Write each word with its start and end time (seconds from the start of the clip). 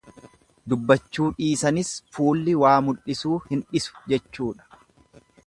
Dubbachuu 0.71 1.27
dhiisanis 1.41 1.91
fuulli 2.17 2.57
waa 2.65 2.73
mul'isuu 2.87 3.37
hin 3.53 3.63
dhisu 3.75 4.03
jechuudha. 4.15 4.83